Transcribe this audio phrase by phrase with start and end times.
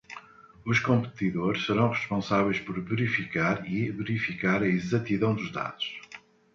[0.65, 5.95] Os competidores serão responsáveis por verificar e verificar a exatidão dos dados.